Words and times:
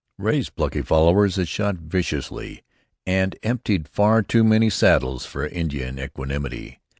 Ray's 0.17 0.49
plucky 0.49 0.81
followers 0.81 1.35
had 1.35 1.47
shot 1.47 1.75
viciously 1.75 2.63
and 3.05 3.35
emptied 3.43 3.87
far 3.87 4.23
too 4.23 4.43
many 4.43 4.67
saddles 4.71 5.27
for 5.27 5.45
Indian 5.45 5.99
equanimity. 5.99 6.79